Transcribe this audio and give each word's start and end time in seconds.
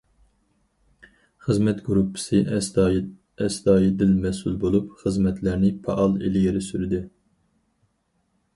خىزمەت 1.47 1.83
گۇرۇپپىسى 1.89 2.39
ئەستايىدىل 2.55 4.15
مەسئۇل 4.25 4.57
بولۇپ، 4.65 4.97
خىزمەتلەرنى 5.05 5.73
پائال 5.89 6.19
ئىلگىرى 6.31 6.65
سۈردى. 6.71 7.03